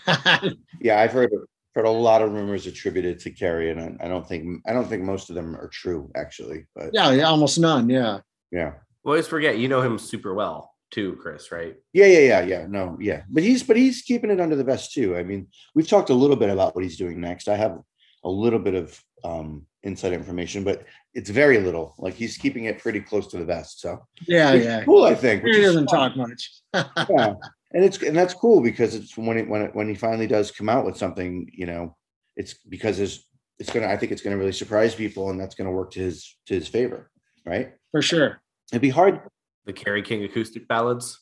[0.81, 1.31] yeah, I've heard
[1.75, 4.87] heard a lot of rumors attributed to Kerry, and I, I don't think I don't
[4.87, 6.65] think most of them are true actually.
[6.75, 7.89] But yeah, yeah, almost none.
[7.89, 8.19] Yeah.
[8.51, 8.73] yeah.
[9.03, 11.75] Well, always forget you know him super well too, Chris, right?
[11.93, 12.67] Yeah, yeah, yeah, yeah.
[12.67, 13.23] No, yeah.
[13.29, 15.15] But he's but he's keeping it under the vest too.
[15.17, 17.47] I mean, we've talked a little bit about what he's doing next.
[17.49, 17.77] I have
[18.23, 21.93] a little bit of um inside information, but it's very little.
[21.99, 23.81] Like he's keeping it pretty close to the vest.
[23.81, 24.83] So Yeah, which yeah.
[24.85, 25.43] cool, I think.
[25.43, 26.13] He doesn't fun.
[26.13, 26.51] talk much.
[27.09, 27.33] Yeah.
[27.73, 30.49] And it's and that's cool because it's when it when it when he finally does
[30.49, 31.97] come out with something, you know,
[32.37, 33.27] it's because there's
[33.59, 36.37] it's gonna I think it's gonna really surprise people and that's gonna work to his
[36.47, 37.11] to his favor,
[37.45, 37.73] right?
[37.91, 38.41] For sure.
[38.71, 39.19] It'd be hard.
[39.65, 41.19] The Kerry King acoustic ballads.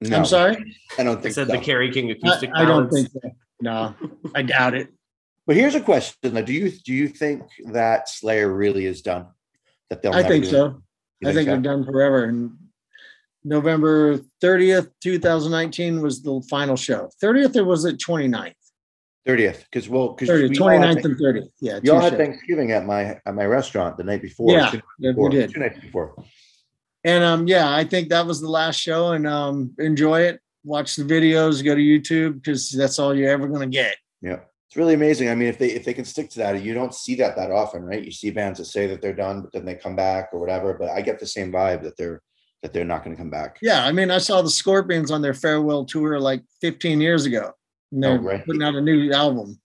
[0.00, 0.56] No, I'm sorry.
[0.98, 1.52] I don't think I think said so.
[1.52, 3.20] the Kerry King I, acoustic I don't think so.
[3.60, 3.94] No,
[4.34, 4.88] I doubt it.
[5.46, 6.42] But here's a question: though.
[6.42, 9.26] Do you do you think that Slayer really is done?
[9.90, 10.82] That they'll I think do- so.
[11.20, 11.52] You I think so?
[11.52, 12.24] they're done forever.
[12.24, 12.52] And
[13.44, 17.10] November 30th, 2019 was the final show.
[17.22, 18.54] 30th or was it 29th?
[19.26, 21.48] 30th, because well, because 30th, we all had 29th and 30th.
[21.60, 21.80] Yeah.
[21.82, 22.18] y'all had shows.
[22.18, 24.52] Thanksgiving at my at my restaurant the night before.
[24.52, 25.52] Yeah, two nights we did.
[25.52, 26.14] Two nights before.
[27.04, 30.40] And um, yeah, I think that was the last show and um enjoy it.
[30.64, 33.96] Watch the videos, go to YouTube because that's all you're ever gonna get.
[34.20, 35.30] Yeah, it's really amazing.
[35.30, 37.50] I mean, if they if they can stick to that, you don't see that that
[37.50, 38.04] often, right?
[38.04, 40.74] You see bands that say that they're done, but then they come back or whatever.
[40.74, 42.20] But I get the same vibe that they're
[42.62, 43.56] that they're not going to come back.
[43.62, 47.52] Yeah, I mean, I saw the Scorpions on their farewell tour like 15 years ago.
[47.90, 48.44] And they're Oh, right.
[48.44, 49.58] putting out a new album,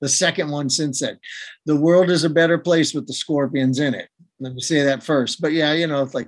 [0.00, 1.20] the second one since then.
[1.66, 4.08] The world is a better place with the Scorpions in it.
[4.40, 5.40] Let me say that first.
[5.40, 6.26] But yeah, you know, it's like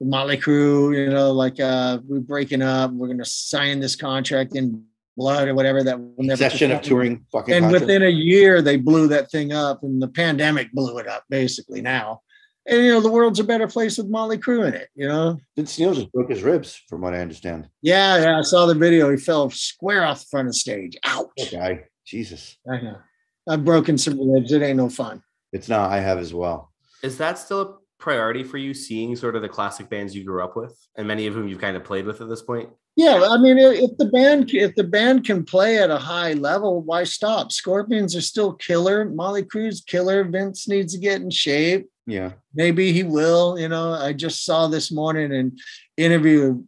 [0.00, 4.84] Motley Crue, you know, like uh we're breaking up, we're gonna sign this contract in
[5.16, 7.80] blood or whatever that will never Cessation of touring fucking and concerts.
[7.82, 11.80] within a year they blew that thing up and the pandemic blew it up basically
[11.82, 12.20] now
[12.68, 15.36] and you know the world's a better place with Motley Crue in it you know
[15.56, 17.68] Vince Neil just broke his ribs, from what I understand.
[17.82, 20.96] yeah yeah i saw the video he fell square off the front of the stage
[21.02, 21.84] ouch Poor guy.
[22.06, 22.56] Jesus.
[22.70, 22.98] I know.
[23.48, 25.20] i've broken some ribs it ain't no fun
[25.52, 25.90] It's not.
[25.90, 26.70] I have as well.
[27.02, 30.42] Is that still a priority for you, seeing sort of the classic bands you grew
[30.42, 32.68] up with, and many of whom you've kind of played with at this point?
[32.96, 36.32] yeah i mean if if the band if the band can play at a high
[36.32, 41.30] level why stop scorpions are still killer Motley Crue's killer vince needs to get in
[41.30, 42.32] shape Yeah.
[42.54, 43.56] maybe he will.
[43.56, 45.56] You know, I just saw this morning an
[45.96, 46.64] interview.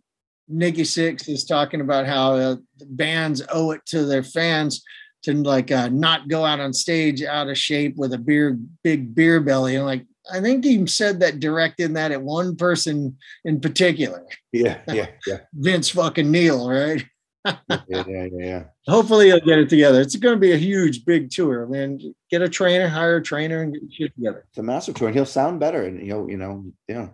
[0.49, 2.57] Nikki Sixx is talking about how uh,
[2.91, 4.83] bands owe it to their fans
[5.23, 9.15] to like uh, not go out on stage out of shape with a beer, big
[9.15, 9.77] beer belly.
[9.77, 14.79] And like, I think he said that directed that at one person in particular, Yeah.
[14.89, 15.09] Yeah.
[15.27, 15.39] Yeah.
[15.53, 17.05] Vince fucking Neil, right?
[17.45, 17.81] Yeah.
[17.89, 18.27] Yeah.
[18.33, 18.65] Yeah.
[18.87, 20.01] Hopefully he'll get it together.
[20.01, 21.67] It's going to be a huge, big tour.
[21.67, 21.99] Man,
[22.31, 24.45] get a trainer, hire a trainer, and get shit together.
[24.49, 25.83] It's a massive tour, and he'll sound better.
[25.85, 27.09] And he'll, you know, yeah.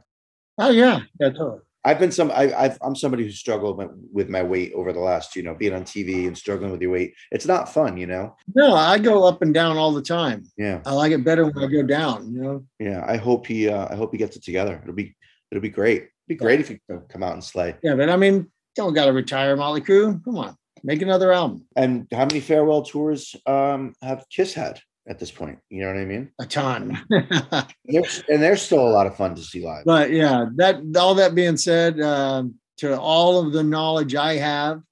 [0.59, 1.61] Oh yeah, yeah, totally.
[1.87, 2.33] I've been some.
[2.33, 3.79] I, I've, I'm somebody who struggled
[4.12, 6.90] with- my weight over the last, you know, being on TV and struggling with your
[6.90, 7.14] weight.
[7.31, 8.35] It's not fun, you know.
[8.57, 10.44] No, I go up and down all the time.
[10.57, 12.35] Yeah, I like it better when I go down.
[12.35, 13.05] You know, yeah.
[13.07, 13.68] I hope he.
[13.68, 14.81] Uh, I hope he gets it together.
[14.83, 15.14] It'll be.
[15.53, 15.99] It'll be great.
[16.03, 17.77] It'd be great if he come out and slay.
[17.85, 20.22] yeah, but I mean, don't got to retire, Motley Crue.
[20.25, 21.66] Come on, make another album.
[21.77, 25.58] And how many farewell tours um, have Kiss had at this point?
[25.70, 26.30] You know what I mean?
[26.40, 26.98] A ton.
[27.10, 29.84] They're, and they're still a lot of fun to see live.
[29.84, 34.82] but yeah, that all that being said, um, to all of the knowledge I have,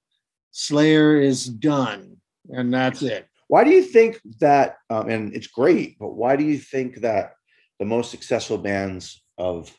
[0.51, 2.17] Slayer is done,
[2.49, 3.27] and that's it.
[3.47, 4.77] Why do you think that?
[4.89, 7.33] Um, and it's great, but why do you think that
[7.79, 9.71] the most successful bands of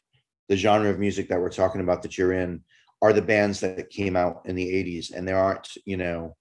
[0.48, 2.62] the genre of music that we're talking about that you're in
[3.02, 6.36] are the bands that came out in the 80s and there aren't, you know,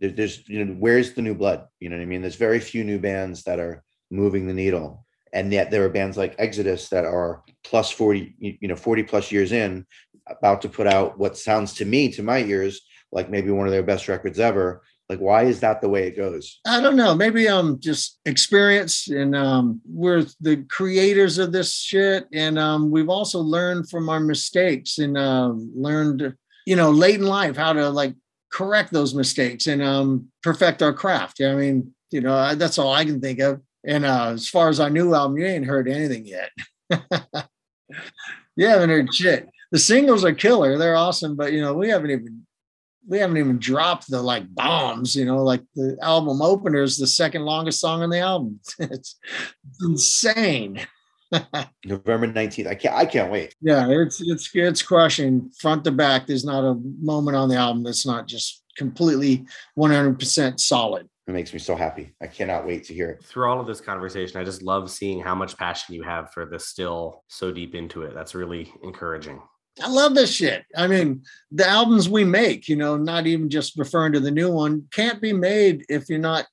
[0.00, 1.66] there's, you know, where's the new blood?
[1.80, 2.22] You know what I mean?
[2.22, 5.04] There's very few new bands that are moving the needle.
[5.32, 9.30] And yet there are bands like Exodus that are plus 40, you know, 40 plus
[9.30, 9.86] years in,
[10.28, 12.80] about to put out what sounds to me, to my ears,
[13.12, 14.82] like maybe one of their best records ever.
[15.08, 16.60] Like, why is that the way it goes?
[16.66, 17.14] I don't know.
[17.14, 23.08] Maybe um just experience and um we're the creators of this shit and um we've
[23.08, 26.34] also learned from our mistakes and uh, learned
[26.66, 28.14] you know late in life how to like
[28.50, 31.40] correct those mistakes and um perfect our craft.
[31.40, 33.60] Yeah, I mean, you know, that's all I can think of.
[33.84, 36.50] And uh as far as our new album, you ain't heard anything yet.
[38.56, 39.48] you haven't heard shit.
[39.70, 40.78] The singles are killer.
[40.78, 42.46] They're awesome, but you know, we haven't even
[43.08, 47.06] we haven't even dropped the like bombs, you know, like the album opener is the
[47.06, 48.60] second longest song on the album.
[48.78, 49.18] it's
[49.80, 50.86] insane.
[51.84, 52.66] November 19th.
[52.66, 53.54] I can't I can't wait.
[53.60, 56.26] Yeah, it's it's it's crushing front to back.
[56.26, 59.44] There's not a moment on the album that's not just completely
[59.78, 61.08] 100% solid.
[61.26, 62.14] It makes me so happy.
[62.22, 63.24] I cannot wait to hear it.
[63.24, 66.46] Through all of this conversation, I just love seeing how much passion you have for
[66.46, 68.14] this still so deep into it.
[68.14, 69.42] That's really encouraging.
[69.82, 70.64] I love this shit.
[70.74, 74.50] I mean, the albums we make, you know, not even just referring to the new
[74.50, 76.46] one, can't be made if you're not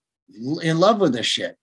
[0.62, 1.56] in love with this shit.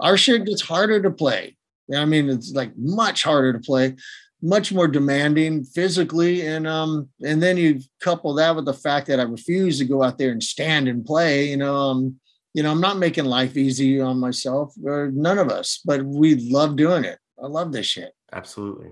[0.00, 1.56] Our shit gets harder to play.
[1.94, 3.96] I mean, it's like much harder to play,
[4.42, 9.20] much more demanding physically, and um, and then you couple that with the fact that
[9.20, 11.48] I refuse to go out there and stand and play.
[11.48, 12.16] You know, um,
[12.54, 16.50] you know, I'm not making life easy on myself or none of us, but we
[16.50, 17.18] love doing it.
[17.42, 18.12] I love this shit.
[18.32, 18.90] Absolutely.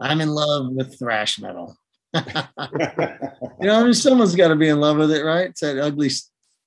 [0.00, 1.76] I'm in love with thrash metal.
[3.60, 5.50] You know, I mean, someone's got to be in love with it, right?
[5.50, 6.10] It's that ugly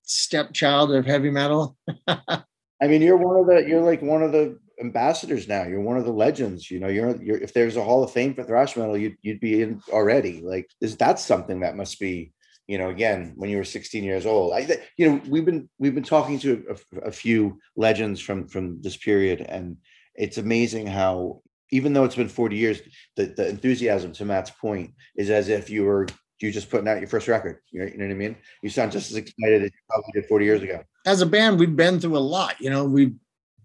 [0.03, 1.77] stepchild of heavy metal.
[2.07, 5.63] I mean, you're one of the you're like one of the ambassadors now.
[5.63, 6.69] You're one of the legends.
[6.69, 9.39] You know, you're you're if there's a Hall of Fame for thrash metal, you'd you'd
[9.39, 10.41] be in already.
[10.41, 12.33] Like is that's something that must be,
[12.67, 14.53] you know, again, when you were 16 years old.
[14.53, 18.81] I you know, we've been we've been talking to a, a few legends from from
[18.81, 19.77] this period, and
[20.15, 21.41] it's amazing how
[21.71, 22.81] even though it's been 40 years,
[23.15, 26.07] the, the enthusiasm to Matt's point is as if you were
[26.41, 27.59] you just putting out your first record.
[27.71, 28.35] You know, you know what I mean?
[28.63, 30.83] You sound just as excited as you probably did 40 years ago.
[31.05, 32.59] As a band, we've been through a lot.
[32.59, 33.13] You know, we've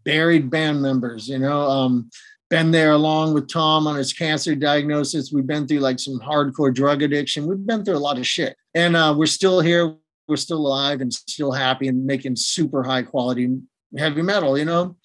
[0.06, 1.28] buried band members.
[1.28, 2.08] You know, um,
[2.48, 5.32] been there along with Tom on his cancer diagnosis.
[5.32, 7.46] We've been through like some hardcore drug addiction.
[7.46, 9.94] We've been through a lot of shit, and uh, we're still here.
[10.28, 13.58] We're still alive and still happy and making super high quality
[13.98, 14.56] heavy metal.
[14.56, 14.96] You know,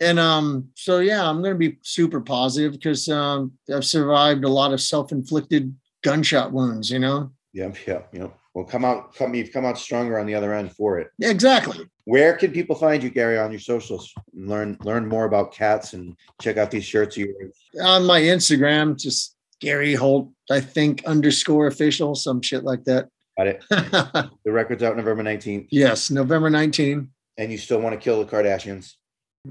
[0.00, 4.48] and um, so yeah, I'm going to be super positive because um, I've survived a
[4.48, 6.90] lot of self-inflicted gunshot wounds.
[6.90, 8.38] You know, Yep, yep, yep.
[8.54, 9.34] Well, come out, come.
[9.34, 11.08] You've come out stronger on the other end for it.
[11.18, 11.86] yeah, exactly.
[12.04, 14.12] Where can people find you, Gary, on your socials?
[14.34, 17.56] Learn learn more about cats and check out these shirts of yours.
[17.82, 23.08] On my Instagram, just Gary Holt, I think underscore official, some shit like that.
[23.38, 23.64] Got it.
[24.44, 27.08] The record's out November 19th, yes, November 19th.
[27.38, 28.92] and you still want to kill the Kardashians.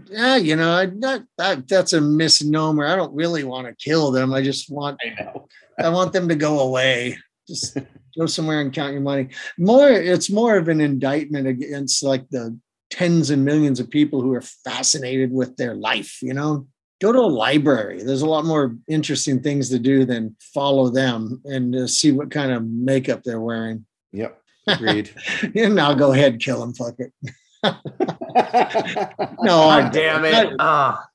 [0.09, 2.85] Yeah, you know, I, that, that that's a misnomer.
[2.85, 4.33] I don't really want to kill them.
[4.33, 5.47] I just want I know.
[5.79, 7.17] I want them to go away.
[7.47, 7.77] Just
[8.17, 9.29] go somewhere and count your money.
[9.57, 12.57] More, it's more of an indictment against like the
[12.89, 16.21] tens and millions of people who are fascinated with their life.
[16.21, 16.67] You know,
[17.01, 18.03] go to a library.
[18.03, 22.31] There's a lot more interesting things to do than follow them and uh, see what
[22.31, 23.85] kind of makeup they're wearing.
[24.13, 24.37] Yep.
[24.67, 25.09] Agreed.
[25.55, 26.73] And I'll go ahead kill them.
[26.73, 27.11] Fuck it.
[29.43, 30.31] No, God I, damn it.
[30.31, 31.05] Not, Ah,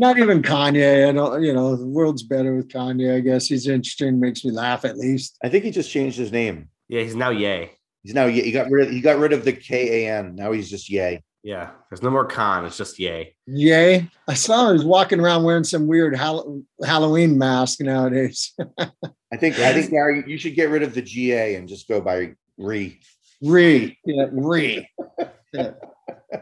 [0.00, 1.08] not even Kanye.
[1.08, 1.42] I don't.
[1.42, 3.14] You know, the world's better with Kanye.
[3.16, 4.18] I guess he's interesting.
[4.18, 5.36] Makes me laugh at least.
[5.44, 6.68] I think he just changed his name.
[6.88, 7.70] yeah, he's now Yay.
[8.02, 10.34] He's now he got rid of he got rid of the K A N.
[10.34, 11.22] Now he's just Yay.
[11.42, 12.64] Yeah, there's no more con.
[12.66, 13.34] It's just Yay.
[13.46, 14.08] Yay.
[14.28, 14.68] I saw him.
[14.68, 18.52] He was walking around wearing some weird Hall- Halloween mask nowadays.
[18.78, 21.88] I think I think Gary, you should get rid of the G A and just
[21.88, 22.98] go by Re.
[23.42, 23.98] Re.
[24.04, 24.88] Yeah, re.
[25.52, 25.72] Yeah.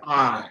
[0.02, 0.50] Ah,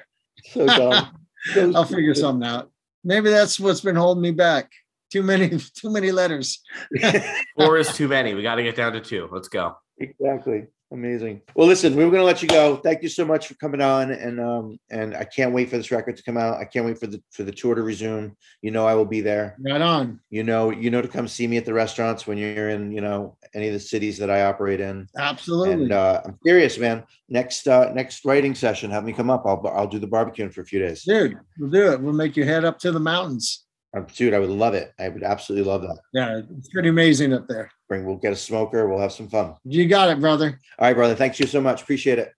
[0.51, 1.15] So dumb.
[1.75, 2.71] I'll figure something out.
[3.07, 4.69] Maybe that's what's been holding me back.
[5.13, 6.61] Too many, too many letters.
[7.57, 8.33] Four is too many.
[8.33, 9.29] We got to get down to two.
[9.31, 9.77] Let's go.
[9.97, 10.65] exactly.
[10.89, 11.41] Amazing.
[11.53, 12.77] Well, listen, we were going to let you go.
[12.77, 15.91] Thank you so much for coming on, and um, and I can't wait for this
[15.91, 16.61] record to come out.
[16.61, 18.37] I can't wait for the for the tour to resume.
[18.61, 19.57] You know, I will be there.
[19.59, 20.21] Right on.
[20.29, 23.01] You know, you know to come see me at the restaurants when you're in, you
[23.01, 25.07] know, any of the cities that I operate in.
[25.17, 25.73] Absolutely.
[25.73, 27.03] And uh, I'm serious, man.
[27.27, 29.43] Next uh, next writing session, have me come up.
[29.45, 31.03] I'll I'll do the barbecuing for a few days.
[31.03, 32.01] Dude, we'll do it.
[32.01, 33.66] We'll make you head up to the mountains.
[33.95, 34.93] Uh, Dude, I would love it.
[34.99, 35.99] I would absolutely love that.
[36.13, 37.71] Yeah, it's pretty amazing up there.
[37.87, 38.87] Bring, we'll get a smoker.
[38.87, 39.55] We'll have some fun.
[39.63, 40.59] You got it, brother.
[40.77, 41.15] All right, brother.
[41.15, 41.81] Thanks you so much.
[41.81, 42.33] Appreciate it.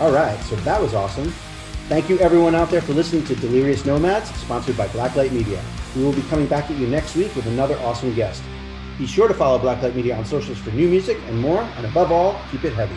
[0.00, 1.32] All right, so that was awesome.
[1.88, 5.62] Thank you everyone out there for listening to Delirious Nomads, sponsored by Blacklight Media.
[5.94, 8.42] We will be coming back at you next week with another awesome guest.
[8.98, 12.10] Be sure to follow Blacklight Media on socials for new music and more, and above
[12.10, 12.96] all, keep it heavy.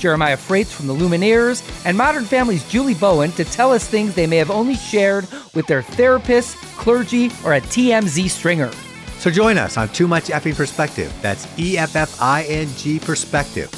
[0.00, 4.26] Jeremiah Fraites from the Lumineers, and Modern Family's Julie Bowen to tell us things they
[4.26, 8.72] may have only shared with their therapist, clergy, or a TMZ stringer.
[9.18, 11.14] So join us on Too Much Effing Perspective.
[11.20, 13.70] That's E F F I N G Perspective,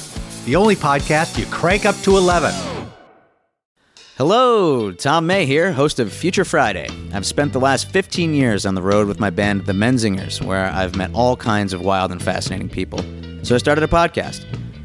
[0.45, 2.53] the only podcast you crank up to 11.
[4.15, 6.87] Hello, Tom May here, host of Future Friday.
[7.11, 10.67] I've spent the last 15 years on the road with my band, The Menzingers, where
[10.67, 12.99] I've met all kinds of wild and fascinating people.
[13.41, 14.45] So I started a podcast.